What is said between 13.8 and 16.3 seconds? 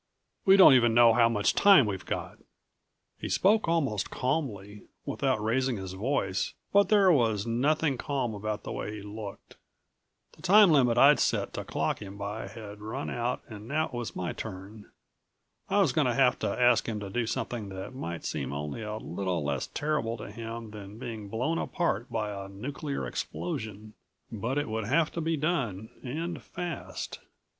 it was my turn. I was going to